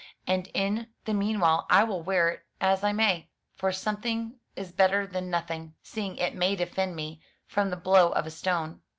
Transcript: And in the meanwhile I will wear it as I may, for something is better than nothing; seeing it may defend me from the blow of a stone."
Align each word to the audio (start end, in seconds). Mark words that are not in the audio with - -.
And 0.25 0.47
in 0.55 0.87
the 1.05 1.13
meanwhile 1.13 1.67
I 1.69 1.83
will 1.83 2.01
wear 2.01 2.29
it 2.29 2.43
as 2.59 2.83
I 2.83 2.91
may, 2.91 3.29
for 3.53 3.71
something 3.71 4.39
is 4.55 4.71
better 4.71 5.05
than 5.05 5.29
nothing; 5.29 5.75
seeing 5.83 6.17
it 6.17 6.33
may 6.33 6.55
defend 6.55 6.95
me 6.95 7.21
from 7.45 7.69
the 7.69 7.77
blow 7.77 8.09
of 8.09 8.25
a 8.25 8.31
stone." 8.31 8.81